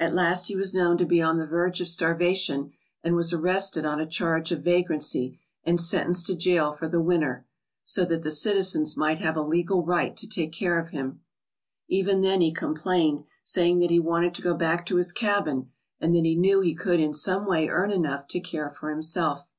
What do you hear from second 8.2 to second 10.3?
the citizens might have a legal right to